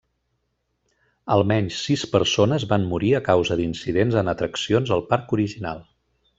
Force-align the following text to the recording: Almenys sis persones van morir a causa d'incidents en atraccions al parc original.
Almenys 1.35 1.77
sis 1.89 2.05
persones 2.15 2.65
van 2.73 2.89
morir 2.95 3.13
a 3.17 3.21
causa 3.29 3.61
d'incidents 3.61 4.21
en 4.25 4.35
atraccions 4.37 4.99
al 4.99 5.09
parc 5.15 5.41
original. 5.41 5.89